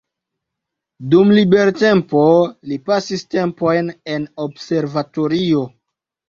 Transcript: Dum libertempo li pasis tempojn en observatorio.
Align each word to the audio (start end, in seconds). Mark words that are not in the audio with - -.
Dum 1.13 1.33
libertempo 1.39 2.23
li 2.71 2.79
pasis 2.87 3.25
tempojn 3.37 3.93
en 4.15 4.27
observatorio. 4.47 5.63